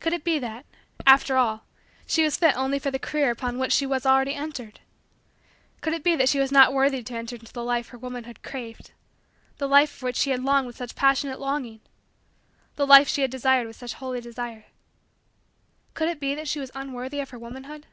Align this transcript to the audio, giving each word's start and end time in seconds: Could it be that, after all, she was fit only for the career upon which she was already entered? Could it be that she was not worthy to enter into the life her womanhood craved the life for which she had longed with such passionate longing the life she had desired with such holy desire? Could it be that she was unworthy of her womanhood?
Could 0.00 0.14
it 0.14 0.24
be 0.24 0.38
that, 0.38 0.64
after 1.06 1.36
all, 1.36 1.66
she 2.06 2.22
was 2.22 2.38
fit 2.38 2.56
only 2.56 2.78
for 2.78 2.90
the 2.90 2.98
career 2.98 3.30
upon 3.30 3.58
which 3.58 3.70
she 3.74 3.84
was 3.84 4.06
already 4.06 4.32
entered? 4.32 4.80
Could 5.82 5.92
it 5.92 6.02
be 6.02 6.16
that 6.16 6.30
she 6.30 6.38
was 6.38 6.50
not 6.50 6.72
worthy 6.72 7.02
to 7.02 7.14
enter 7.14 7.36
into 7.36 7.52
the 7.52 7.62
life 7.62 7.88
her 7.88 7.98
womanhood 7.98 8.42
craved 8.42 8.92
the 9.58 9.68
life 9.68 9.90
for 9.90 10.06
which 10.06 10.16
she 10.16 10.30
had 10.30 10.42
longed 10.42 10.66
with 10.68 10.78
such 10.78 10.94
passionate 10.94 11.38
longing 11.38 11.82
the 12.76 12.86
life 12.86 13.08
she 13.08 13.20
had 13.20 13.30
desired 13.30 13.66
with 13.66 13.76
such 13.76 13.92
holy 13.92 14.22
desire? 14.22 14.64
Could 15.92 16.08
it 16.08 16.18
be 16.18 16.34
that 16.34 16.48
she 16.48 16.60
was 16.60 16.70
unworthy 16.74 17.20
of 17.20 17.28
her 17.28 17.38
womanhood? 17.38 17.86